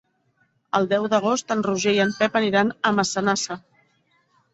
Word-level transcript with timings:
El 0.77 0.87
deu 0.93 1.03
d'agost 1.11 1.53
en 1.55 1.61
Roger 1.67 1.93
i 1.97 2.01
en 2.05 2.13
Pep 2.21 2.39
aniran 2.39 2.71
a 2.91 2.93
Massanassa. 3.01 3.59